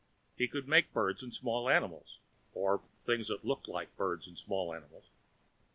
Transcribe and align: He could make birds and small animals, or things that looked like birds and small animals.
He 0.35 0.47
could 0.47 0.67
make 0.67 0.93
birds 0.93 1.21
and 1.21 1.31
small 1.31 1.69
animals, 1.69 2.17
or 2.55 2.81
things 3.05 3.27
that 3.27 3.45
looked 3.45 3.67
like 3.67 3.95
birds 3.97 4.27
and 4.27 4.35
small 4.35 4.73
animals. 4.73 5.05